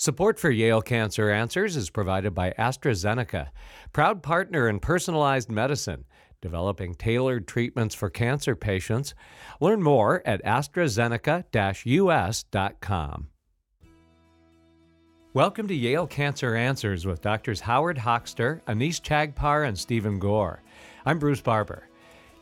[0.00, 3.48] Support for Yale Cancer Answers is provided by AstraZeneca,
[3.92, 6.06] proud partner in personalized medicine,
[6.40, 9.14] developing tailored treatments for cancer patients.
[9.60, 13.28] Learn more at astrazeneca-us.com.
[15.34, 20.62] Welcome to Yale Cancer Answers with Doctors Howard Hochster, Anees Chagpar, and Stephen Gore.
[21.04, 21.89] I'm Bruce Barber.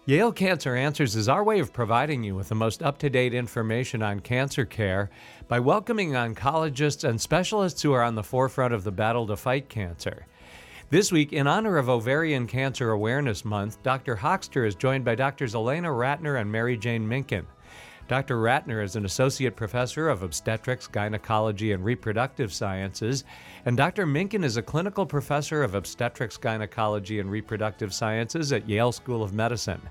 [0.08, 3.34] Yale Cancer Answers is our way of providing you with the most up to date
[3.34, 5.10] information on cancer care
[5.48, 9.68] by welcoming oncologists and specialists who are on the forefront of the battle to fight
[9.68, 10.26] cancer.
[10.88, 14.16] This week, in honor of Ovarian Cancer Awareness Month, Dr.
[14.16, 15.54] Hochster is joined by Drs.
[15.54, 17.44] Elena Ratner and Mary Jane Minkin.
[18.08, 18.38] Dr.
[18.38, 23.22] Ratner is an associate professor of obstetrics, gynecology, and reproductive sciences,
[23.66, 24.06] and Dr.
[24.06, 29.34] Minkin is a clinical professor of obstetrics, gynecology, and reproductive sciences at Yale School of
[29.34, 29.82] Medicine.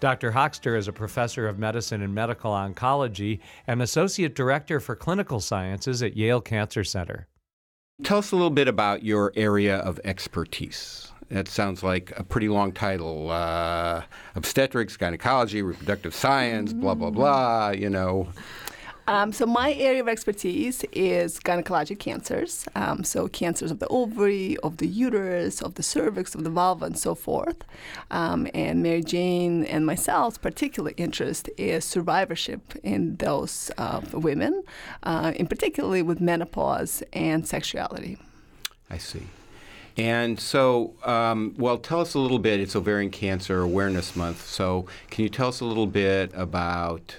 [0.00, 0.32] Dr.
[0.32, 6.02] Hochster is a professor of medicine and medical oncology and associate director for clinical sciences
[6.02, 7.28] at Yale Cancer Center.
[8.02, 11.12] Tell us a little bit about your area of expertise.
[11.30, 13.30] That sounds like a pretty long title.
[13.30, 14.02] Uh,
[14.34, 18.28] obstetrics, gynecology, reproductive science, blah, blah, blah, you know.
[19.06, 22.66] Um, so my area of expertise is gynecologic cancers.
[22.76, 26.84] Um, so cancers of the ovary, of the uterus, of the cervix, of the vulva,
[26.84, 27.64] and so forth.
[28.10, 34.62] Um, and Mary Jane and myself's particular interest is survivorship in those uh, women,
[35.02, 38.16] uh, in particularly with menopause and sexuality.
[38.90, 39.22] I see.
[40.00, 42.58] And so, um, well, tell us a little bit.
[42.58, 44.46] It's Ovarian Cancer Awareness Month.
[44.46, 47.16] So, can you tell us a little bit about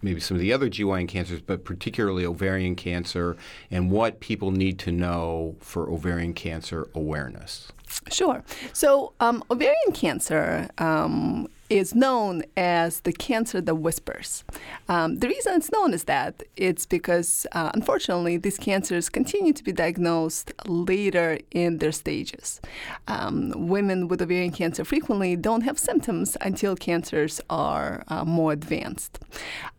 [0.00, 3.36] maybe some of the other GYN cancers, but particularly ovarian cancer,
[3.70, 7.70] and what people need to know for ovarian cancer awareness?
[8.10, 8.42] Sure.
[8.72, 14.44] So, um, ovarian cancer um, is known as the cancer that whispers.
[14.88, 19.64] Um, the reason it's known is that it's because, uh, unfortunately, these cancers continue to
[19.64, 22.60] be diagnosed later in their stages.
[23.08, 29.18] Um, women with ovarian cancer frequently don't have symptoms until cancers are uh, more advanced.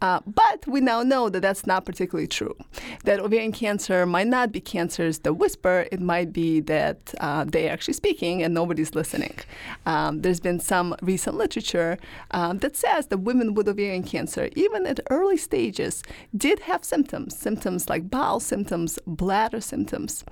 [0.01, 2.55] Uh, but we now know that that's not particularly true.
[3.03, 7.71] That ovarian cancer might not be cancers that whisper, it might be that uh, they're
[7.71, 9.37] actually speaking and nobody's listening.
[9.85, 14.49] Um, there's been some recent literature literature um, that says that women with ovarian cancer,
[14.55, 16.03] even at early stages,
[16.35, 20.23] did have symptoms, symptoms like bowel symptoms, bladder symptoms.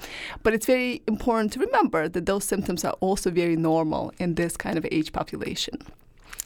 [0.44, 4.58] But it's very important to remember that those symptoms are also very normal in this
[4.58, 5.78] kind of age population.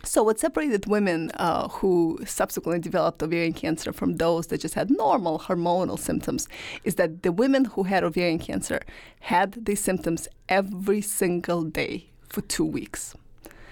[0.04, 4.90] So, what separated women uh, who subsequently developed ovarian cancer from those that just had
[4.90, 6.48] normal hormonal symptoms
[6.84, 8.80] is that the women who had ovarian cancer
[9.20, 13.16] had these symptoms every single day for two weeks.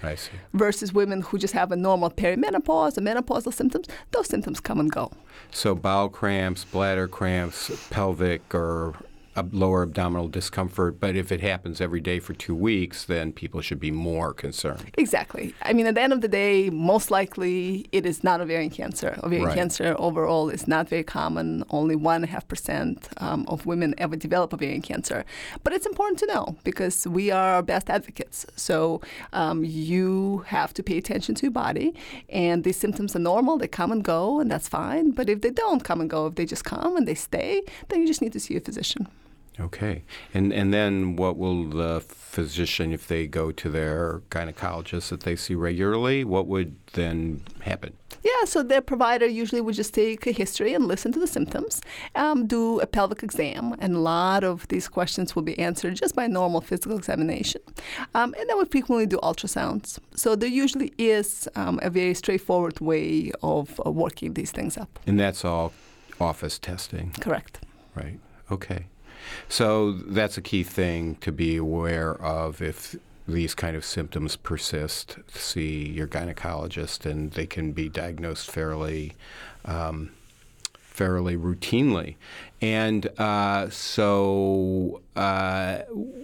[0.06, 0.32] I see.
[0.54, 4.92] Versus women who just have a normal perimenopause or menopausal symptoms, those symptoms come and
[4.92, 5.12] go.
[5.52, 8.96] So bowel cramps, bladder cramps, pelvic or
[9.52, 13.80] lower abdominal discomfort, but if it happens every day for two weeks, then people should
[13.80, 14.92] be more concerned.
[14.98, 15.54] Exactly.
[15.62, 19.20] I mean, at the end of the day, most likely it is not ovarian cancer.
[19.24, 19.56] Ovarian right.
[19.56, 21.64] cancer overall is not very common.
[21.70, 25.26] Only 1.5% um, of women ever develop ovarian cancer.
[25.64, 28.46] But it's important to know because we are our best advocates.
[28.56, 29.02] So
[29.34, 31.94] um, you have to pay attention to your body,
[32.30, 33.58] and these symptoms are normal.
[33.58, 35.12] They come and go, and that's fine.
[35.12, 38.02] But if they don't come and go, if they just come and they stay, then
[38.02, 39.08] you just need to see a physician.
[39.60, 40.04] Okay.
[40.34, 45.36] And and then what will the physician, if they go to their gynecologist that they
[45.36, 47.94] see regularly, what would then happen?
[48.24, 51.82] Yeah, so their provider usually would just take a history and listen to the symptoms,
[52.16, 56.16] um, do a pelvic exam, and a lot of these questions will be answered just
[56.16, 57.62] by normal physical examination.
[58.16, 60.00] Um, and then we frequently do ultrasounds.
[60.16, 65.00] So there usually is um, a very straightforward way of uh, working these things up.
[65.06, 65.72] And that's all
[66.20, 67.14] office testing?
[67.22, 67.60] Correct.
[67.94, 68.20] Right.
[68.52, 68.88] Okay.
[69.50, 72.96] So that's a key thing to be aware of if
[73.28, 75.18] these kind of symptoms persist.
[75.28, 79.14] See your gynecologist, and they can be diagnosed fairly.
[79.66, 80.12] Um,
[80.96, 82.16] fairly routinely.
[82.62, 85.80] And uh, so, uh,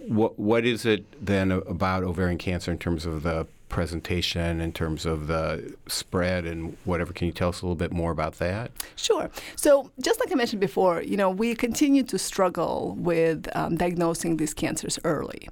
[0.07, 5.05] what what is it then about ovarian cancer in terms of the presentation in terms
[5.05, 7.13] of the spread and whatever.
[7.13, 8.71] Can you tell us a little bit more about that?
[8.95, 9.31] Sure.
[9.55, 14.37] So, just like I mentioned before, you know, we continue to struggle with um, diagnosing
[14.37, 15.47] these cancers early.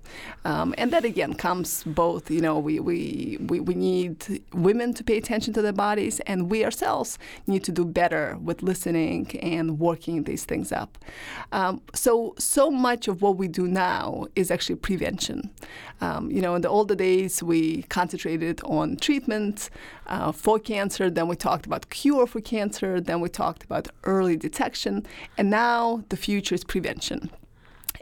[0.45, 5.03] Um, and that, again, comes both, you know, we, we, we, we need women to
[5.03, 7.17] pay attention to their bodies, and we ourselves
[7.47, 10.97] need to do better with listening and working these things up.
[11.53, 15.49] Um, so, so much of what we do now is actually prevention.
[16.01, 19.69] Um, you know, in the older days, we concentrated on treatment
[20.07, 21.11] uh, for cancer.
[21.11, 22.99] Then we talked about cure for cancer.
[22.99, 25.05] Then we talked about early detection.
[25.37, 27.29] And now the future is prevention.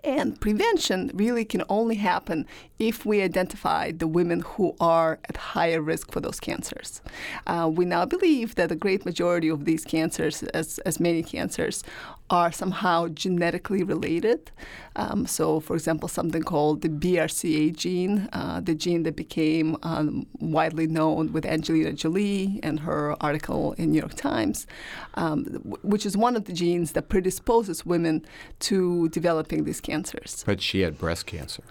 [0.03, 2.45] And prevention really can only happen
[2.79, 7.01] if we identify the women who are at higher risk for those cancers.
[7.45, 11.83] Uh, we now believe that the great majority of these cancers, as, as many cancers,
[12.29, 14.51] are somehow genetically related.
[14.95, 20.27] Um, so, for example, something called the BRCA gene, uh, the gene that became um,
[20.39, 24.67] widely known with Angelina Jolie and her article in New York Times,
[25.13, 25.43] um,
[25.81, 28.25] which is one of the genes that predisposes women
[28.59, 30.43] to developing these cancers.
[30.45, 31.63] But she had breast cancer.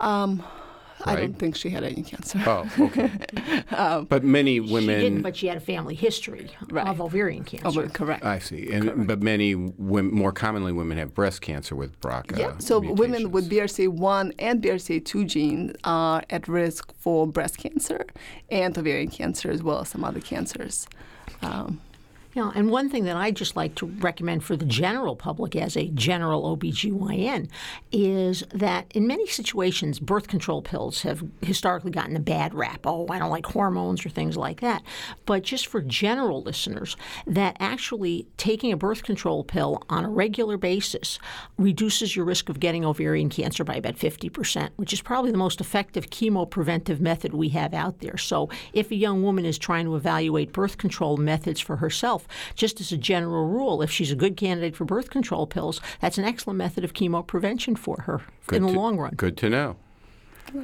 [0.00, 0.42] Um,
[1.04, 1.20] I Right.
[1.22, 2.40] don't think she had any cancer.
[2.46, 3.10] Oh, okay.
[4.08, 4.80] but many women.
[4.82, 5.22] She didn't, women.
[5.22, 6.86] but she had a family history Right.
[6.86, 7.66] of ovarian cancer.
[7.66, 8.24] Oh, but correct.
[8.24, 8.70] I see.
[8.72, 12.38] And but many women, more commonly, women have breast cancer with BRCA.
[12.38, 13.50] Yeah, so women with.
[13.52, 18.06] BRCA1 and BRCA2 genes are at risk for breast cancer
[18.50, 20.86] and ovarian cancer as well as some other cancers.
[21.42, 21.80] Um,
[22.34, 25.76] Yeah, and one thing that I just like to recommend for the general public as
[25.76, 27.50] a general OBGYN
[27.90, 32.86] is that in many situations, birth control pills have historically gotten a bad rap.
[32.86, 34.82] Oh, I don't like hormones or things like that.
[35.26, 36.96] But just for general listeners,
[37.26, 41.18] that actually taking a birth control pill on a regular basis
[41.58, 45.60] reduces your risk of getting ovarian cancer by about 50%, which is probably the most
[45.60, 48.16] effective chemopreventive method we have out there.
[48.16, 52.21] So if a young woman is trying to evaluate birth control methods for herself,
[52.54, 56.18] just as a general rule, if she's a good candidate for birth control pills, that's
[56.18, 59.14] an excellent method of chemoprevention for her Good in the to- long run.
[59.16, 59.76] Good to know.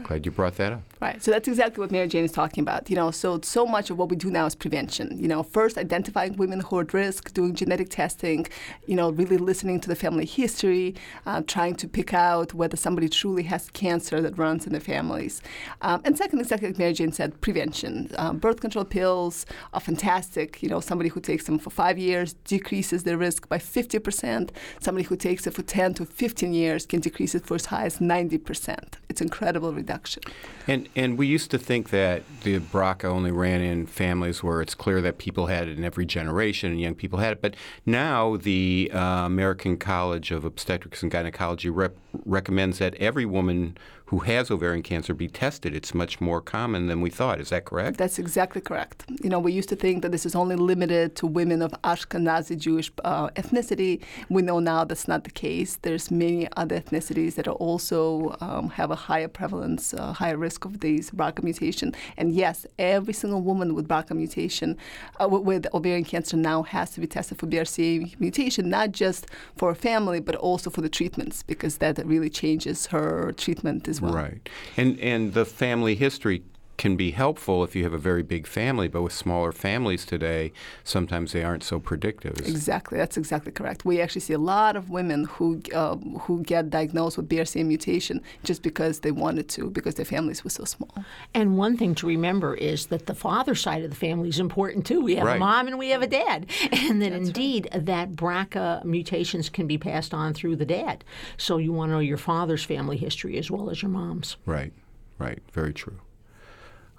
[0.03, 0.83] Glad you brought that up.
[1.01, 1.23] Right.
[1.23, 2.91] So that's exactly what Mary Jane is talking about.
[2.91, 5.19] You know, so so much of what we do now is prevention.
[5.19, 8.47] You know, first identifying women who are at risk, doing genetic testing,
[8.87, 10.95] you know, really listening to the family history,
[11.25, 15.41] uh, trying to pick out whether somebody truly has cancer that runs in their families.
[15.83, 18.11] Um, and second, exactly like Mary Jane said, prevention.
[18.19, 20.63] Um, birth control pills are fantastic.
[20.63, 24.51] You know, somebody who takes them for five years decreases their risk by 50%.
[24.81, 27.87] Somebody who takes it for 10 to 15 years can decrease it for as high
[27.87, 28.95] as 90%.
[29.09, 30.23] It's incredible reduction.
[30.67, 34.75] And and we used to think that the BRCA only ran in families where it's
[34.75, 37.43] clear that people had it in every generation and young people had it.
[37.43, 37.55] But
[37.87, 43.77] now the uh, American College of Obstetrics and Gynecology rep- recommends that every woman
[44.09, 45.75] who has ovarian cancer be tested.
[45.75, 47.41] It's much more common than we thought.
[47.41, 47.99] Is that correct?
[47.99, 49.05] That's exactly correct.
[49.23, 52.57] You know, we used to think that this is only limited to women of Ashkenazi
[52.59, 54.03] Jewish uh, ethnicity.
[54.31, 55.77] We know now that's not the case.
[55.83, 60.65] There's many other ethnicities that are also um, have a higher prevalence, uh, higher risk
[60.65, 61.95] of these BRCA mutation.
[62.17, 64.79] And yes, every single woman with BRCA mutation,
[65.21, 69.69] uh, with ovarian cancer now has to be tested for BRCA mutation, not just for
[69.71, 74.13] a family, but also for the treatments, because that really changes her treatment as well.
[74.13, 74.49] Right.
[74.77, 76.43] And and the family history
[76.79, 80.53] can be helpful if you have a very big family, but with smaller families today,
[80.85, 82.39] sometimes they aren't so predictive.
[82.39, 83.85] Exactly, that's exactly correct.
[83.85, 88.23] We actually see a lot of women who uh, who get diagnosed with BRCA mutation
[88.45, 90.95] just because they wanted to, because their families were so small.
[91.35, 94.87] And one thing to remember is that the father side of the family is important
[94.87, 95.01] too.
[95.01, 95.37] We have Right.
[95.37, 96.47] a mom and we have a dad.
[96.73, 101.05] And that indeed that BRCA mutations can be passed on through the dad.
[101.37, 104.37] So you want to know your father's family history as well as your mom's.
[104.47, 104.73] Right,
[105.19, 105.99] right, very true.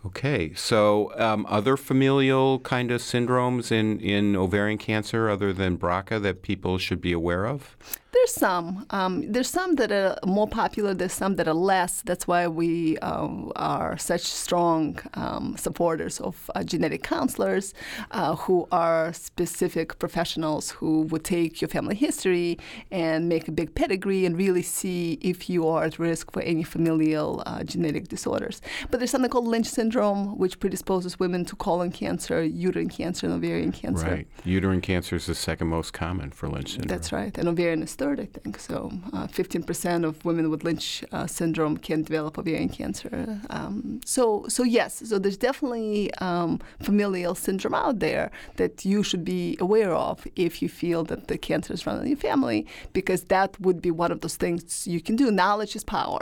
[0.06, 6.22] Okay, so um, other familial kind of syndromes in, in ovarian cancer other than BRCA
[6.22, 7.76] that people should be aware of?
[8.12, 8.88] There's some.
[8.90, 10.96] Um, there's some that are more popular.
[10.96, 12.02] There's some that are less.
[12.02, 17.74] That's why we um, are such strong um, supporters of uh, genetic counselors,
[18.10, 22.58] uh, who are specific professionals who would take your family history
[22.90, 26.64] and make a big pedigree and really see if you are at risk for any
[26.64, 28.60] familial uh, genetic disorders.
[28.90, 33.36] But there's something called Lynch syndrome, which predisposes women to colon cancer, uterine cancer, and
[33.36, 34.06] ovarian cancer.
[34.06, 34.28] Right.
[34.46, 36.88] Uterine cancer is the second most common for Lynch syndrome.
[36.88, 37.38] That's right.
[37.38, 38.60] And ovarian is third, I think.
[38.60, 43.40] So uh, 15% of women with Lynch uh, syndrome can develop ovarian cancer.
[43.50, 49.24] Um, so, so yes, so there's definitely um, familial syndrome out there that you should
[49.26, 53.24] be aware of if you feel that the cancer is running in your family, because
[53.26, 55.32] that would be one of those things you can do.
[55.32, 56.20] Knowledge is power.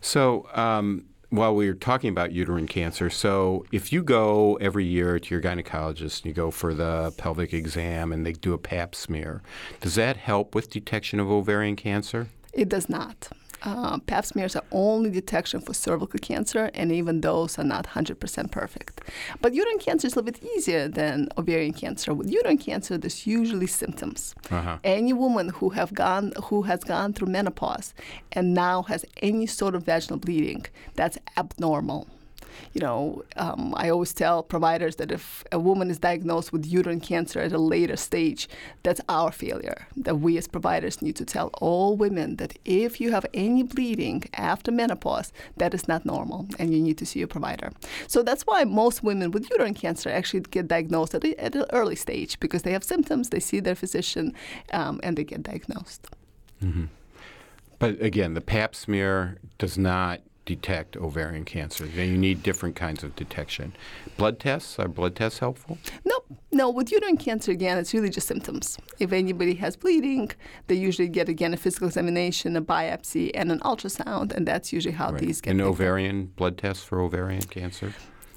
[0.00, 1.06] So, um,
[1.36, 5.42] while we were talking about uterine cancer, so if you go every year to your
[5.42, 9.42] gynecologist and you go for the pelvic exam and they do a pap smear,
[9.80, 12.28] does that help with detection of ovarian cancer?
[12.52, 13.30] It does not.
[13.64, 18.50] Uh, pap smears are only detection for cervical cancer, and even those are not 100%
[18.50, 19.00] perfect.
[19.40, 22.12] But uterine cancer is a little bit easier than ovarian cancer.
[22.12, 24.34] With uterine cancer, there's usually symptoms.
[24.50, 24.78] Uh-huh.
[24.84, 27.94] Any woman who have gone who has gone through menopause
[28.32, 32.06] and now has any sort of vaginal bleeding, that's abnormal.
[32.72, 37.00] You know, um, I always tell providers that if a woman is diagnosed with uterine
[37.00, 38.48] cancer at a later stage,
[38.82, 39.86] that's our failure.
[39.96, 44.24] That we as providers need to tell all women that if you have any bleeding
[44.34, 47.70] after menopause, that is not normal and you need to see a provider.
[48.06, 51.96] So that's why most women with uterine cancer actually get diagnosed at, at an early
[51.96, 54.34] stage because they have symptoms, they see their physician,
[54.72, 56.08] um, and they get diagnosed.
[56.62, 56.84] Mm-hmm.
[57.78, 61.86] But again, the pap smear does not detect ovarian cancer.
[61.86, 63.74] You need different kinds of detection.
[64.16, 65.78] Blood tests, are blood tests helpful?
[66.04, 66.20] No,
[66.52, 66.70] no.
[66.70, 68.78] With uterine cancer, again, it's really just symptoms.
[68.98, 70.30] If anybody has bleeding,
[70.66, 74.94] they usually get, again, a physical examination, a biopsy, and an ultrasound, and that's usually
[74.94, 75.20] how right.
[75.20, 77.94] these get An ovarian blood test for ovarian cancer?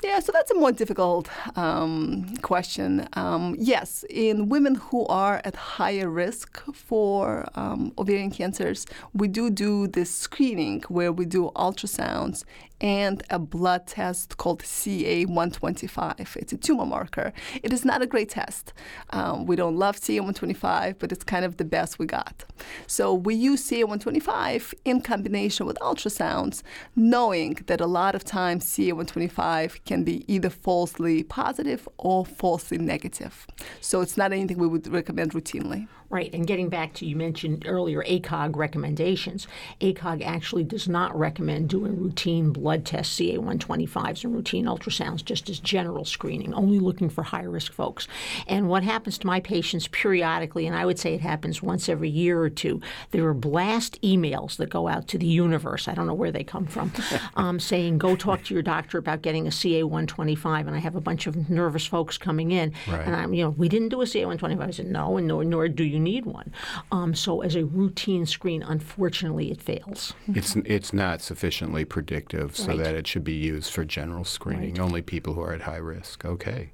[0.07, 3.09] Yeah, so that's a more difficult um, question.
[3.11, 9.49] Um, yes, in women who are at higher risk for um, ovarian cancers, we do
[9.49, 12.45] do this screening where we do ultrasounds
[12.81, 16.35] and a blood test called CA125.
[16.37, 17.33] It's a tumor marker.
[17.63, 18.73] It is not a great test.
[19.11, 22.45] Um, we don't love CA125, but it's kind of the best we got.
[22.85, 26.61] So we use CA125 in combination with ultrasounds,
[26.95, 33.47] knowing that a lot of times CA125 can be either falsely positive or falsely negative.
[33.81, 35.87] So it's not anything we would recommend routinely.
[36.09, 39.45] Right, and getting back to you mentioned earlier ACOG recommendations.
[39.81, 45.59] ACOG actually does not recommend doing routine blood tests, CA125s, and routine ultrasounds, just as
[45.59, 48.07] general screening, only looking for high risk folks.
[48.47, 52.09] And what happens to my patients periodically, and I would say it happens once every
[52.09, 52.79] year or two,
[53.11, 55.89] there are blast emails that go out to the universe.
[55.89, 56.93] I don't know where they come from,
[57.35, 60.67] um, saying, go talk to your doctor about getting a CA125.
[60.67, 63.05] And I have a bunch of nervous folks coming in, right.
[63.05, 64.61] and I'm, you know, we didn't do a CA125.
[64.61, 66.53] I said, no, and nor, nor do you you need one.
[66.91, 70.13] Um, so as a routine screen, unfortunately, it fails.
[70.27, 72.77] It's it's not sufficiently predictive so Right.
[72.79, 74.75] that it should be used for general screening.
[74.75, 74.79] Right.
[74.81, 76.23] Only people who are at high risk.
[76.25, 76.71] Okay.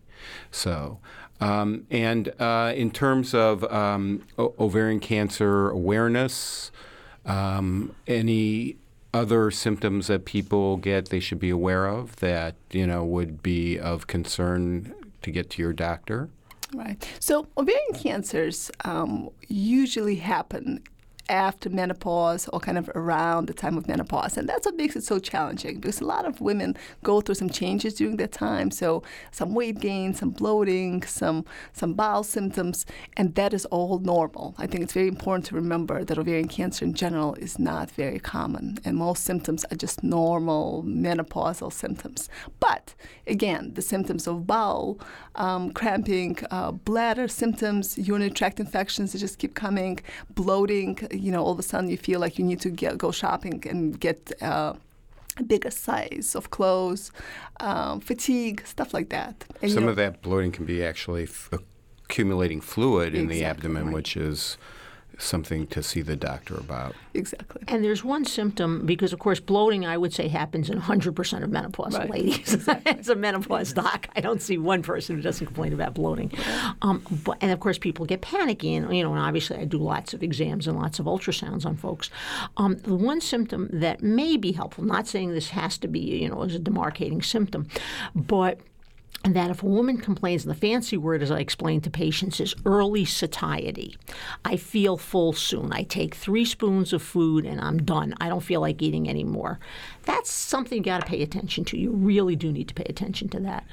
[0.52, 1.00] So,
[1.42, 6.72] um, and uh, in terms of um, o- ovarian cancer awareness,
[7.26, 8.78] um, any
[9.14, 13.78] other symptoms that people get they should be aware of that you know would be
[13.78, 16.30] of concern to get to your doctor?
[16.74, 17.08] Right.
[17.20, 20.84] So ovarian cancers um, usually happen
[21.30, 24.38] after menopause or kind of around the time of menopause.
[24.38, 27.50] And that's what makes it so challenging because a lot of women go through some
[27.50, 28.72] changes during that time.
[28.72, 34.56] So some weight gain, some bloating, some some bowel symptoms, and that is all normal.
[34.58, 38.20] I think it's very important to remember that ovarian cancer in general is not very
[38.20, 42.30] common and most symptoms are just normal menopausal symptoms.
[42.60, 42.96] But
[43.28, 45.00] again, the symptoms of bowel,
[45.36, 50.00] um, cramping, uh, bladder symptoms, urinary tract infections that just keep coming,
[50.34, 53.12] bloating, you know, all of a sudden you feel like you need to get, go
[53.12, 54.74] shopping and get uh,
[55.38, 57.12] a bigger size of clothes,
[57.60, 59.46] um, fatigue, stuff like that.
[59.62, 61.50] And, you Some know, of that bloating can be actually f-
[62.06, 64.58] accumulating fluid in the abdomen, which is
[65.18, 66.96] something to see the doctor about.
[67.14, 67.62] Exactly.
[67.68, 71.50] And there's one symptom because, of course, bloating I would say happens in 100% of
[71.50, 72.10] menopausal Right.
[72.10, 72.68] ladies.
[72.86, 76.32] As a menopause doc, I don't see one person who doesn't complain about bloating.
[76.82, 79.78] Um, but, and of course, people get panicky, and you know, and obviously, I do
[79.78, 82.10] lots of exams and lots of ultrasounds on folks.
[82.58, 86.30] Um, the one symptom that may be helpful, not saying this has to be, you
[86.30, 87.68] know, as a demarcating symptom,
[88.16, 88.60] but and
[89.26, 92.54] that if a woman complains, and the fancy word, as I explain to patients, is
[92.66, 93.96] early satiety.
[94.44, 95.72] I feel full soon.
[95.72, 98.16] I take three spoons of food and I'm done.
[98.20, 99.60] I don't feel like eating anymore.
[100.04, 101.78] That's something you got to pay attention to.
[101.78, 103.66] You really do need to pay attention to that.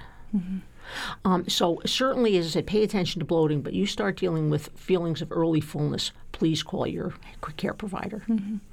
[1.24, 3.62] Um, so certainly, as I said, pay attention to bloating.
[3.62, 7.14] But you start dealing with feelings of early fullness, please call your
[7.56, 8.24] care provider.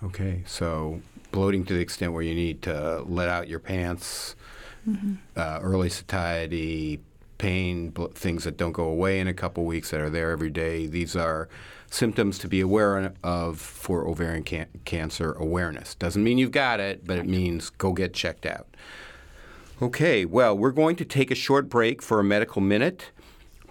[0.04, 4.36] Okay, so bloating to the extent where you need to let out your pants,
[5.36, 7.01] uh, early satiety,
[7.38, 10.50] pain, bl- things that don't go away in a couple weeks that are there every
[10.50, 10.88] day.
[10.88, 11.50] These are
[11.89, 15.96] symptoms to be aware of for ovarian can- cancer awareness.
[15.96, 18.67] Doesn't mean you've got it, but it means go get checked out.
[19.82, 23.12] Okay, well, we're going to take a short break for a medical minute.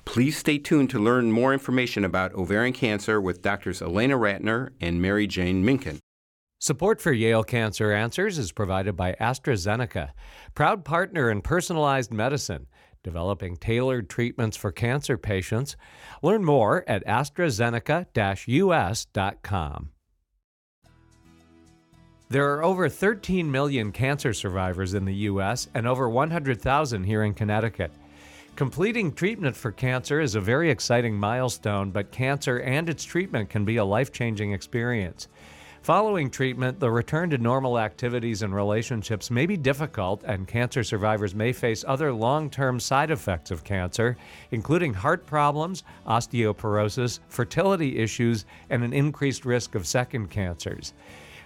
[0.05, 5.03] Please stay tuned to learn more information about ovarian cancer with doctors Elena Ratner and
[5.03, 5.99] Mary Jane Minkin.
[6.59, 10.13] Support for Yale Cancer Answers is provided by AstraZeneca,
[10.55, 12.67] proud partner in personalized medicine,
[13.05, 15.77] developing tailored treatments for cancer patients.
[16.23, 19.91] Learn more at AstraZeneca-US.com.
[22.29, 25.69] There are over 13 million cancer survivors in the U.S.
[25.75, 27.93] and over 100,000 here in Connecticut.
[28.57, 33.67] Completing treatment for cancer is a very exciting milestone, but cancer and its treatment can
[33.67, 35.29] be a life changing experience.
[35.87, 41.33] Following treatment, the return to normal activities and relationships may be difficult, and cancer survivors
[41.33, 44.17] may face other long term side effects of cancer,
[44.51, 50.93] including heart problems, osteoporosis, fertility issues, and an increased risk of second cancers.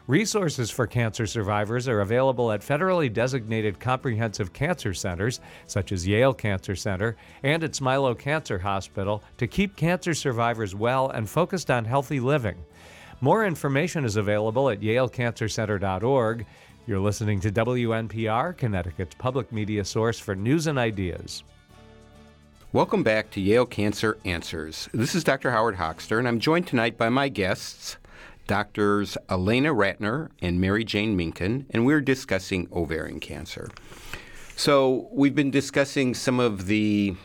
[0.06, 6.32] Resources for cancer survivors are available at federally designated comprehensive cancer centers, such as Yale
[6.32, 11.85] Cancer Center and at Smilow Cancer Hospital, to keep cancer survivors well and focused on
[11.85, 12.56] healthy living.
[13.22, 16.46] More information is available at yalecancercenter.org.
[16.86, 21.44] You're listening to WNPR, Connecticut's public media source for news and ideas.
[22.72, 24.88] Welcome back to Yale Cancer Answers.
[24.94, 25.50] This is Dr.
[25.50, 27.98] Howard Hochster, and I'm joined tonight by my guests,
[28.46, 33.68] Doctors Elena Ratner and Mary Jane Minkin, and we're discussing ovarian cancer.
[34.56, 37.16] So, we've been discussing some of the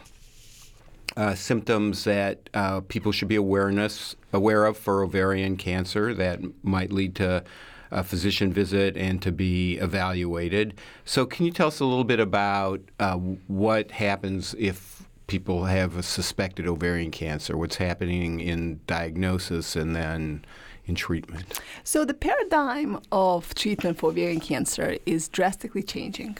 [1.17, 6.91] uh, symptoms that uh, people should be awareness aware of for ovarian cancer that might
[6.91, 7.43] lead to
[7.91, 10.79] a physician visit and to be evaluated.
[11.05, 13.15] So, can you tell us a little bit about uh,
[13.48, 17.57] what happens if people have a suspected ovarian cancer?
[17.57, 20.43] What's happening in diagnosis and then
[20.86, 21.62] in treatment?
[21.84, 26.38] So, the paradigm of treatment for ovarian cancer is drastically changing.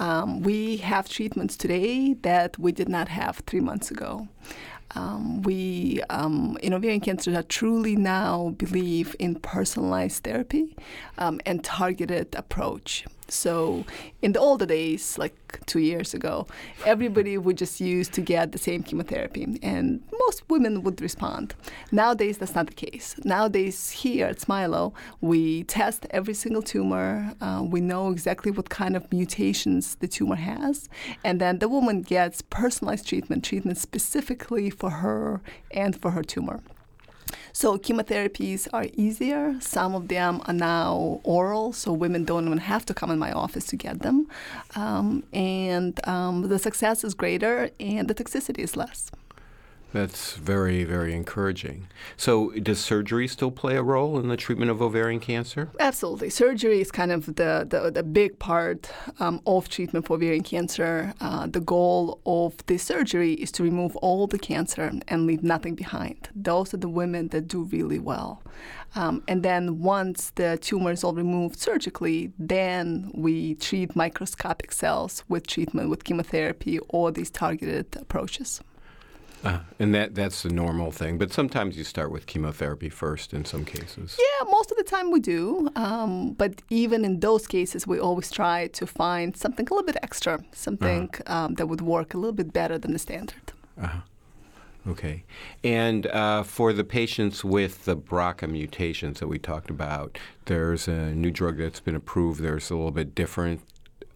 [0.00, 4.28] Um, we have treatments today that we did not have three months ago.
[4.94, 10.76] Um, we um, in ovarian cancer truly now believe in personalized therapy
[11.18, 13.04] um, and targeted approach.
[13.28, 13.84] So
[14.22, 15.34] in the older days, like
[15.66, 16.46] two years ago,
[16.84, 21.54] everybody would just use to get the same chemotherapy, and most women would respond.
[21.90, 23.16] Nowadays, that's not the case.
[23.24, 27.34] Nowadays, here at Smilow, we test every single tumor.
[27.40, 30.88] Uh, we know exactly what kind of mutations the tumor has,
[31.24, 35.40] and then the woman gets personalized treatment, treatment specifically for her
[35.70, 36.60] and for her tumor.
[37.52, 39.56] So chemotherapies are easier.
[39.60, 43.32] Some of them are now oral, so women don't even have to come in my
[43.32, 44.28] office to get them.
[44.74, 49.10] Um, and um, the success is greater and the toxicity is less.
[49.96, 51.88] That's very, very encouraging.
[52.18, 55.70] So, does surgery still play a role in the treatment of ovarian cancer?
[55.80, 56.28] Absolutely.
[56.28, 58.90] Surgery is kind of the, the, the big part
[59.20, 61.14] um, of treatment for ovarian cancer.
[61.18, 65.74] Uh, the goal of the surgery is to remove all the cancer and leave nothing
[65.74, 66.28] behind.
[66.36, 68.42] Those are the women that do really well.
[68.96, 75.24] Um, and then once the tumor is all removed surgically, then we treat microscopic cells
[75.26, 78.60] with treatment with chemotherapy or these targeted approaches.
[79.46, 81.18] Uh, and that that's the normal thing.
[81.18, 84.18] But sometimes you start with chemotherapy first in some cases.
[84.18, 85.68] Yeah, most of the time we do.
[85.76, 89.98] Um, but even in those cases, we always try to find something a little bit
[90.02, 91.44] extra, something uh-huh.
[91.44, 93.52] um, that would work a little bit better than the standard.
[93.80, 94.00] Uh-huh.
[94.88, 95.24] Okay.
[95.64, 101.12] And uh, for the patients with the BRCA mutations that we talked about, there's a
[101.12, 102.40] new drug that's been approved.
[102.40, 103.62] There's a little bit different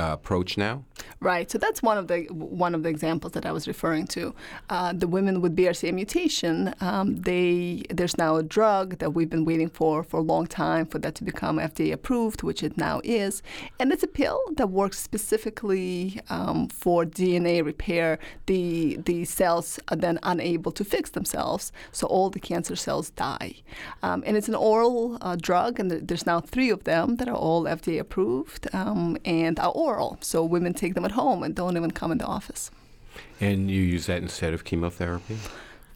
[0.00, 0.84] approach now?
[1.20, 1.50] Right.
[1.50, 4.34] So that's one of the one of the examples that I was referring to.
[4.70, 9.44] Uh, the women with BRCA mutation, um, they there's now a drug that we've been
[9.44, 13.00] waiting for for a long time for that to become FDA approved, which it now
[13.04, 13.42] is,
[13.78, 18.18] and it's a pill that works specifically um, for DNA repair.
[18.46, 23.56] The the cells are then unable to fix themselves, so all the cancer cells die.
[24.02, 27.36] Um, and it's an oral uh, drug, and there's now three of them that are
[27.36, 30.18] all FDA approved um, and are oral oral.
[30.20, 32.70] So women take them at home and don't even come in the office.
[33.40, 35.38] And you use that instead of chemotherapy?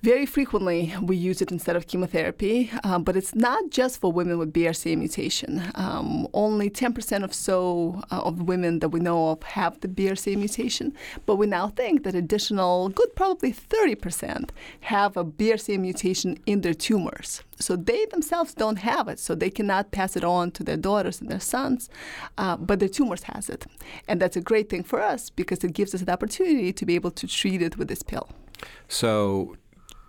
[0.04, 4.36] Very frequently, we use it instead of chemotherapy, um, but it's not just for women
[4.36, 5.62] with BRCA mutation.
[5.76, 10.36] Um, only 10% of so uh, of women that we know of have the BRCA
[10.36, 10.92] mutation,
[11.24, 16.74] but we now think that additional, good probably 30%, have a BRCA mutation in their
[16.74, 17.42] tumors.
[17.58, 21.22] So they themselves don't have it, so they cannot pass it on to their daughters
[21.22, 21.88] and their sons,
[22.36, 23.64] uh, but their tumors has it.
[24.06, 26.94] And that's a great thing for us because it gives us an opportunity to be
[26.94, 28.28] able to treat it with this pill.
[28.88, 29.56] So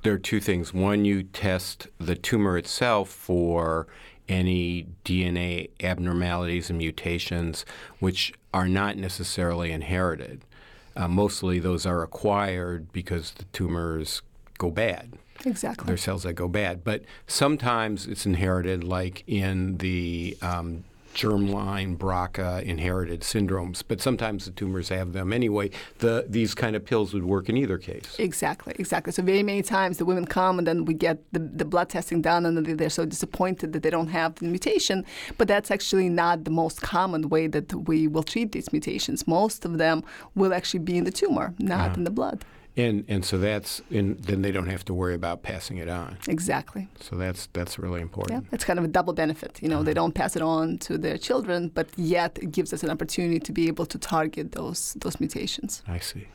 [0.06, 0.74] there are two things.
[0.74, 3.88] One, you test the tumor itself for
[4.30, 7.66] any DNA abnormalities and mutations,
[8.00, 10.46] which are not necessarily inherited.
[10.96, 14.22] Uh, mostly those are acquired because the tumors
[14.60, 15.14] go bad.
[15.44, 15.88] Exactly.
[15.88, 16.84] They're cells that go bad.
[16.84, 20.84] But sometimes it's inherited, like in the um,
[21.16, 25.72] germline BRCA inherited syndromes, but sometimes the tumors have them anyway.
[26.00, 28.16] The these kind of pills would work in either case.
[28.20, 29.14] Exactly, exactly.
[29.14, 32.22] So very many times the women come and then we get the, the blood testing
[32.22, 35.06] done and they're so disappointed that they don't have the mutation.
[35.38, 39.26] But that's actually not the most common way that we will treat these mutations.
[39.28, 40.04] Most of them
[40.36, 41.94] will actually be in the tumor, not uh-huh.
[41.98, 42.44] in the blood.
[42.78, 46.18] And and so that's and then they don't have to worry about passing it on.
[46.28, 46.90] Exactly.
[47.00, 48.44] So that's that's really important.
[48.44, 49.62] Yeah, it's kind of a double benefit.
[49.62, 52.84] You know, they don't pass it on to their children, but yet it gives us
[52.84, 55.84] an opportunity to be able to target those those mutations.
[55.88, 56.28] I see.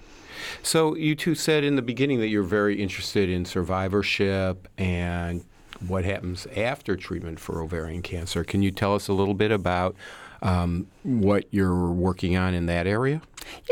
[0.62, 5.44] So you two said in the beginning that you're very interested in survivorship and
[5.86, 8.44] what happens after treatment for ovarian cancer.
[8.44, 9.96] Can you tell us a little bit about
[10.42, 13.22] um, what you're working on in that area?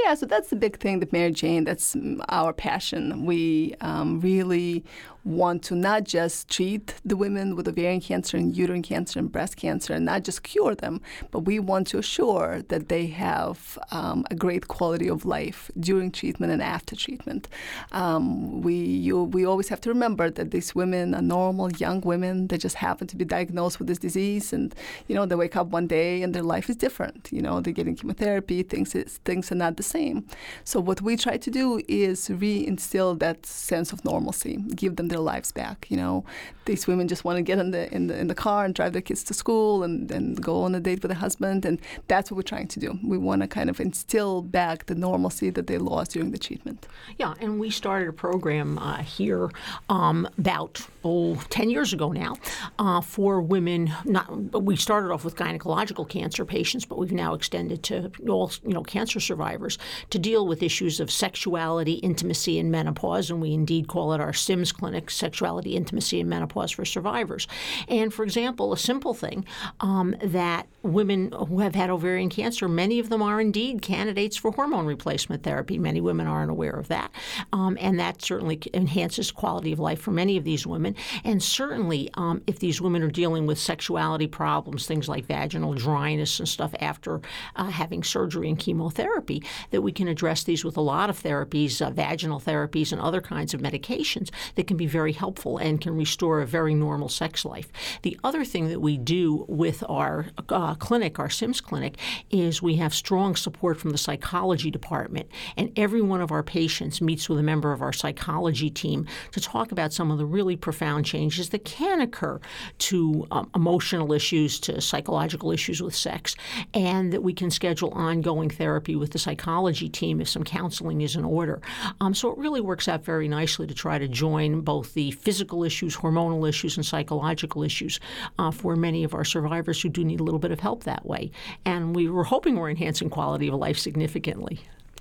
[0.05, 1.97] Yeah, so that's the big thing that Mary Jane, that's
[2.29, 3.25] our passion.
[3.25, 4.85] We um, really
[5.29, 9.57] want to not just treat the women with ovarian cancer and uterine cancer and breast
[9.57, 14.25] cancer and not just cure them, but we want to assure that they have um,
[14.31, 17.47] a great quality of life during treatment and after treatment.
[17.93, 22.49] Um, we, you, we always have to remember that these women are normal young women.
[22.49, 24.75] They just happen to be diagnosed with this disease and,
[25.09, 27.29] you know, they wake up one day and their life is different.
[27.31, 30.27] You know, they're getting chemotherapy, things, is, things are not the same.
[30.64, 35.33] So what we try to do is reinstill that sense of normalcy, give them their
[35.33, 35.87] lives back.
[35.91, 36.25] You know,
[36.65, 38.93] these women just want to get in the in the in the car and drive
[38.93, 42.31] their kids to school and, and go on a date with a husband, and that's
[42.31, 42.99] what we're trying to do.
[43.03, 46.87] We want to kind of instill back the normalcy that they lost during the treatment.
[47.17, 49.51] Yeah, and we started a program uh, here
[49.89, 52.37] um, about oh, 10 years ago now
[52.79, 53.93] uh, for women.
[54.05, 54.29] Not
[54.63, 58.83] we started off with gynecological cancer patients, but we've now extended to all you know
[58.83, 59.79] cancer survivors
[60.11, 64.33] to deal with issues of sexuality, intimacy, and menopause, and we indeed call it our
[64.33, 67.47] SIMS clinic, sexuality, intimacy, and menopause for survivors.
[67.88, 69.44] And for example, a simple thing
[69.81, 74.53] um, that women who have had ovarian cancer, many of them are indeed candidates for
[74.53, 75.79] hormone replacement therapy.
[75.79, 77.11] Many women aren't aware of that,
[77.53, 80.94] um, and that certainly enhances quality of life for many of these women.
[81.25, 86.38] And certainly, um, if these women are dealing with sexuality problems, things like vaginal dryness
[86.38, 87.21] and stuff after
[87.57, 91.81] uh, having surgery and chemotherapy, that we can address these with a lot of therapies,
[91.85, 95.96] uh, vaginal therapies, and other kinds of medications that can be very helpful and can
[95.96, 97.68] restore a very normal sex life.
[98.03, 101.96] The other thing that we do with our uh, clinic, our SIMS clinic,
[102.31, 107.01] is we have strong support from the psychology department, and every one of our patients
[107.01, 110.57] meets with a member of our psychology team to talk about some of the really
[110.57, 112.40] profound changes that can occur
[112.79, 116.35] to um, emotional issues, to psychological issues with sex,
[116.74, 121.16] and that we can schedule ongoing therapy with the psychology team if some counseling is
[121.16, 121.61] in order.
[122.01, 125.64] Um, so it really works out very nicely to try to join both the physical
[125.64, 128.01] issues, hormonal issues, and psychological issues
[128.38, 131.07] uh, for many of our survivors who do need a little bit of help that
[131.07, 131.31] way.
[131.64, 134.61] And we were hoping we're enhancing quality of life significantly.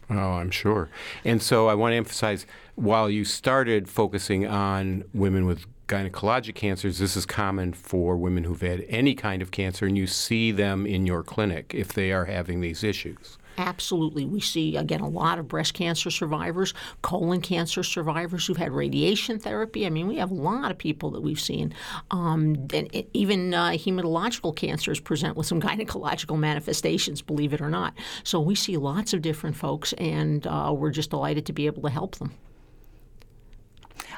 [0.10, 0.90] Oh, I'm sure.
[1.26, 7.00] And so I want to emphasize while you started focusing on women with gynecologic cancers,
[7.00, 10.86] this is common for women who've had any kind of cancer, and you see them
[10.86, 13.38] in your clinic if they are having these issues.
[13.58, 14.24] Absolutely.
[14.26, 19.40] We see, again, a lot of breast cancer survivors, colon cancer survivors who've had radiation
[19.40, 19.88] therapy.
[19.88, 21.74] I mean, we have a lot of people that we've seen.
[22.12, 27.70] Um, and it, even uh, hematological cancers present with some gynecological manifestations, believe it or
[27.70, 27.96] not.
[28.24, 31.82] So we see lots of different folks, and uh, we're just delighted to be able
[31.82, 32.34] to help them.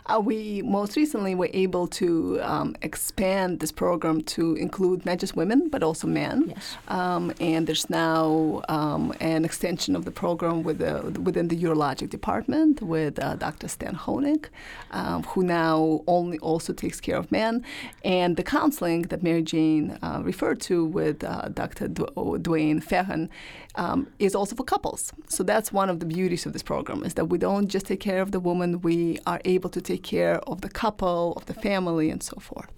[0.10, 5.36] Uh, we most recently were able to um, expand this program to include not just
[5.36, 6.45] women but also men.
[6.48, 6.78] Yes.
[6.88, 12.10] Um, and there's now um, an extension of the program with the, within the urologic
[12.10, 13.67] department with uh, Dr.
[13.67, 14.45] Stan Honig,
[14.91, 17.63] um, who now only also takes care of men.
[18.04, 21.88] And the counseling that Mary Jane uh, referred to with uh, Dr.
[21.88, 22.06] Du-
[22.41, 23.30] Dwain Fehon
[23.75, 25.13] um, is also for couples.
[25.27, 27.99] So that's one of the beauties of this program is that we don't just take
[27.99, 31.53] care of the woman, we are able to take care of the couple, of the
[31.53, 32.71] family, and so forth.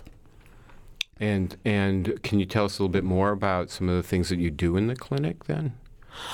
[1.19, 4.29] And and can you tell us a little bit more about some of the things
[4.29, 5.73] that you do in the clinic then?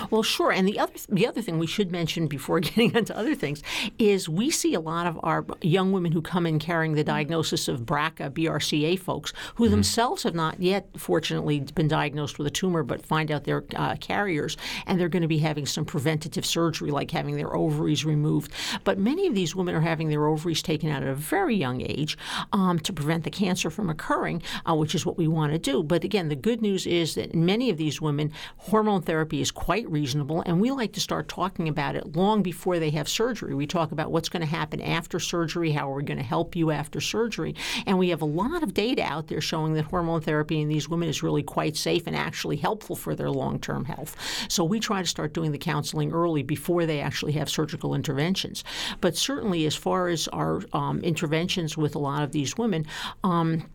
[0.09, 0.51] Well, sure.
[0.51, 3.61] And the other the other thing we should mention before getting into other things
[3.97, 7.67] is we see a lot of our young women who come in carrying the diagnosis
[7.67, 9.71] of BRCA, BRCA folks, who mm-hmm.
[9.71, 13.95] themselves have not yet, fortunately, been diagnosed with a tumor, but find out they're uh,
[13.95, 18.51] carriers, and they're going to be having some preventative surgery, like having their ovaries removed.
[18.83, 21.81] But many of these women are having their ovaries taken out at a very young
[21.81, 22.17] age
[22.53, 25.83] um, to prevent the cancer from occurring, uh, which is what we want to do.
[25.83, 29.66] But again, the good news is that many of these women, hormone therapy is quite
[29.67, 33.53] reasonable, and we like to start talking about it long before they have surgery.
[33.53, 36.71] We talk about what's going to happen after surgery, how we're going to help you
[36.71, 40.61] after surgery, and we have a lot of data out there showing that hormone therapy
[40.61, 44.15] in these women is really quite safe and actually helpful for their long-term health.
[44.49, 48.63] So we try to start doing the counseling early before they actually have surgical interventions.
[49.01, 52.85] But certainly, as far as our um, interventions with a lot of these women.
[53.23, 53.65] Um,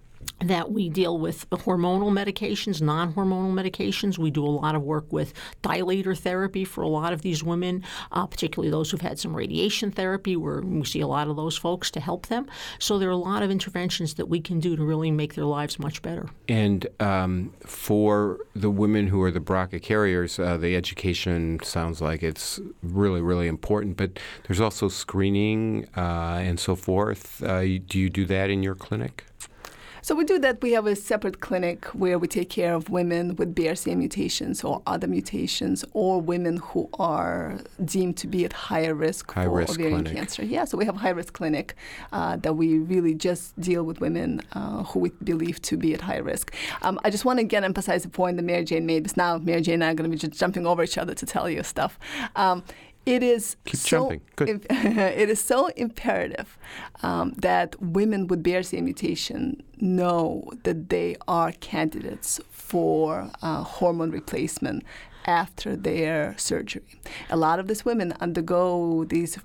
[0.41, 4.19] that we deal with hormonal medications, non hormonal medications.
[4.19, 5.33] We do a lot of work with
[5.63, 9.91] dilator therapy for a lot of these women, uh, particularly those who've had some radiation
[9.91, 12.47] therapy, where we see a lot of those folks to help them.
[12.79, 15.45] So there are a lot of interventions that we can do to really make their
[15.45, 16.29] lives much better.
[16.49, 22.23] And um, for the women who are the BRCA carriers, uh, the education sounds like
[22.23, 27.43] it's really, really important, but there's also screening uh, and so forth.
[27.43, 29.25] Uh, do you do that in your clinic?
[30.05, 30.61] So we do that.
[30.61, 34.83] We have a separate clinic where we take care of women with BRCA mutations or
[34.85, 39.79] other mutations, or women who are deemed to be at higher risk high for risk
[39.79, 40.17] ovarian clinic.
[40.17, 40.45] cancer.
[40.45, 41.77] Yeah, so we have a high risk clinic
[42.13, 46.01] uh, that we really just deal with women uh, who we believe to be at
[46.01, 46.53] high risk.
[46.83, 49.05] Um, I just want to again emphasize the point that Mary Jane made.
[49.05, 51.15] Because now Mary Jane and I are going to be just jumping over each other
[51.15, 51.97] to tell you stuff.
[52.35, 52.65] Um,
[53.05, 54.11] it is Keep so
[54.41, 56.59] it is so imperative
[57.03, 64.85] um, that women with BRCA mutation know that they are candidates for uh, hormone replacement
[65.25, 66.83] after their surgery.
[67.31, 69.39] A lot of these women undergo these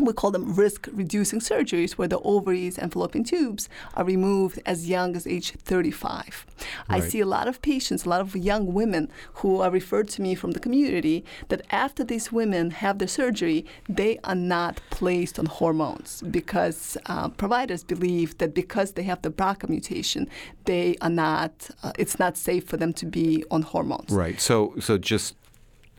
[0.00, 4.88] we call them risk reducing surgeries where the ovaries and fallopian tubes are removed as
[4.88, 6.46] young as age 35.
[6.88, 10.22] I see a lot of patients, a lot of young women who are referred to
[10.22, 15.38] me from the community that after these women have their surgery, they are not placed
[15.38, 20.28] on hormones because uh, providers believe that because they have the BRCA mutation,
[20.64, 24.10] they are not, uh, it's not safe for them to be on hormones.
[24.10, 24.40] Right.
[24.40, 25.34] So, so just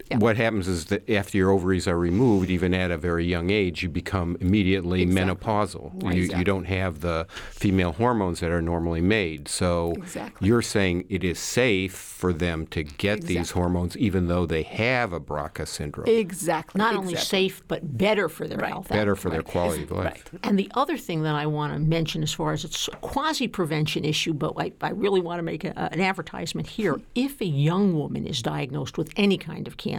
[0.09, 0.17] Yeah.
[0.19, 3.83] what happens is that after your ovaries are removed, even at a very young age,
[3.83, 5.35] you become immediately Exactly.
[5.35, 6.13] menopausal.
[6.15, 9.47] You, you don't have the female hormones that are normally made.
[9.47, 10.47] So Exactly.
[10.47, 15.13] you're saying it is safe for them to get these hormones even though they have
[15.13, 16.07] a BRCA syndrome.
[16.07, 16.79] Exactly.
[16.79, 18.69] Not only safe, but better for their Right.
[18.71, 18.89] health.
[18.89, 20.05] Better for their quality of life.
[20.31, 20.41] Right.
[20.43, 23.47] And the other thing that I want to mention, as far as it's a quasi
[23.47, 26.99] prevention issue, but I, I really want to make a, an advertisement here.
[27.15, 29.96] If a young woman is diagnosed with any kind of cancer,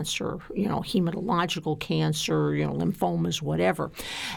[0.54, 3.90] you know, hematological cancer, you know, lymphomas, whatever,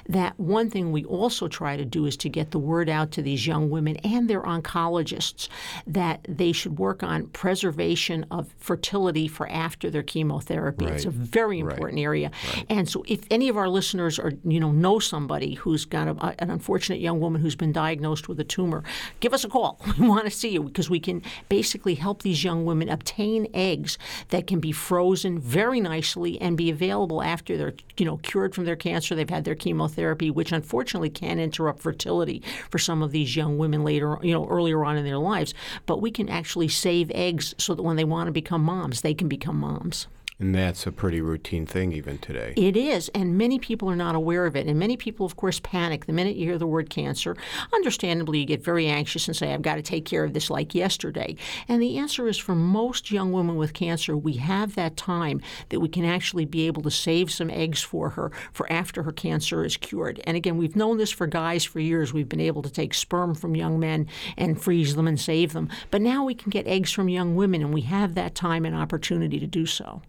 [0.08, 3.21] that one thing we also try to do is to get the word out to
[3.21, 5.47] these young women and their oncologists
[5.88, 10.86] that they should work on preservation of fertility for after their chemotherapy.
[10.86, 11.17] It's a Right.
[11.17, 11.74] very Right.
[11.74, 12.32] important area.
[12.69, 16.36] And so, if any of our listeners are, you know, know somebody who's got a,
[16.41, 18.84] an unfortunate young woman who's been diagnosed with a tumor,
[19.19, 19.80] give us a call.
[20.02, 23.97] We want to see you because we can basically help these young women obtain eggs
[24.30, 28.63] that can be frozen very nicely and be available after they're, you know, cured from
[28.63, 29.13] their cancer.
[29.13, 33.83] They've had their chemotherapy, which unfortunately can interrupt fertility for some of these young women
[33.83, 35.53] later, you know, earlier on in their lives.
[35.85, 39.13] But we can actually save eggs so that when they want to become moms, they
[39.13, 40.07] can become moms.
[40.41, 42.56] And that's a pretty routine thing even today.
[42.58, 44.65] It is, and many people are not aware of it.
[44.65, 47.38] And many people, of course, panic the minute you hear the word cancer.
[47.71, 50.73] Understandably, you get very anxious and say, I've got to take care of this like
[50.73, 51.36] yesterday.
[51.67, 55.80] And the answer is for most young women with cancer, we have that time that
[55.80, 59.63] we can actually be able to save some eggs for her for after her cancer
[59.63, 60.21] is cured.
[60.23, 62.13] And again, we've known this for guys for years.
[62.13, 65.69] We've been able to take sperm from young men and freeze them and save them.
[65.91, 68.75] But now we can get eggs from young women, and we have that time and
[68.75, 70.01] opportunity to do so.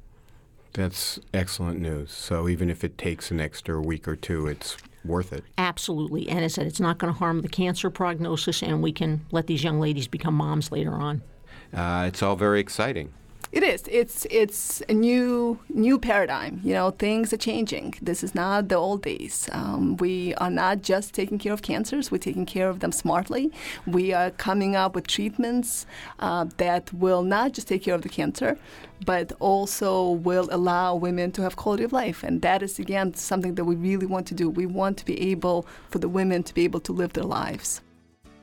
[0.72, 2.12] That's excellent news.
[2.12, 5.44] So even if it takes an extra week or two, it's worth it.
[5.58, 6.28] Absolutely.
[6.28, 9.24] And as I said, it's not going to harm the cancer prognosis, and we can
[9.32, 11.22] let these young ladies become moms later on.
[11.74, 13.12] Uh, it's all very exciting.
[13.52, 13.82] It is.
[13.90, 16.62] It's it's a new new paradigm.
[16.64, 17.94] You know, things are changing.
[18.00, 19.46] This is not the old days.
[19.52, 22.10] Um, we are not just taking care of cancers.
[22.10, 23.52] We're taking care of them smartly.
[23.86, 25.84] We are coming up with treatments
[26.18, 28.56] uh, that will not just take care of the cancer,
[29.04, 32.22] but also will allow women to have quality of life.
[32.22, 34.48] And that is again something that we really want to do.
[34.48, 37.82] We want to be able for the women to be able to live their lives.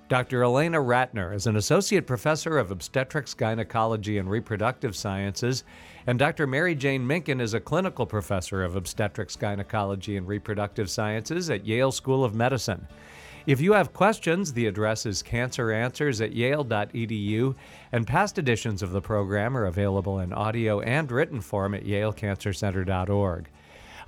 [0.10, 0.42] Dr.
[0.42, 5.64] Elena Ratner is an associate professor of obstetrics, gynecology, and reproductive sciences,
[6.08, 6.48] and Dr.
[6.48, 11.92] Mary Jane Minkin is a clinical professor of obstetrics, gynecology, and reproductive sciences at Yale
[11.92, 12.88] School of Medicine.
[13.46, 17.54] If you have questions, the address is canceranswers at yale.edu,
[17.92, 23.48] and past editions of the program are available in audio and written form at yalecancercenter.org.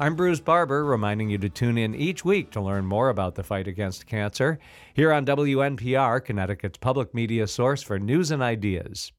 [0.02, 3.44] I'm Bruce Barber, reminding you to tune in each week to learn more about the
[3.44, 4.58] fight against cancer
[4.96, 9.12] here on WNPR, Connecticut's public media source for news and ideas.